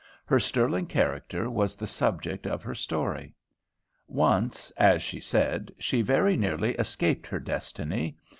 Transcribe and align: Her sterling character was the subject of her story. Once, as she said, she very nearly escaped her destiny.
Her 0.25 0.39
sterling 0.39 0.87
character 0.87 1.47
was 1.47 1.75
the 1.75 1.85
subject 1.85 2.47
of 2.47 2.63
her 2.63 2.73
story. 2.73 3.35
Once, 4.07 4.71
as 4.71 5.03
she 5.03 5.19
said, 5.19 5.71
she 5.77 6.01
very 6.01 6.35
nearly 6.35 6.71
escaped 6.71 7.27
her 7.27 7.39
destiny. 7.39 8.17